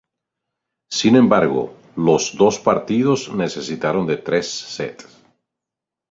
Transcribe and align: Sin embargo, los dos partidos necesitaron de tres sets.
Sin 0.89 1.15
embargo, 1.15 1.77
los 1.95 2.35
dos 2.35 2.57
partidos 2.57 3.31
necesitaron 3.35 4.07
de 4.07 4.17
tres 4.17 4.49
sets. 4.49 5.07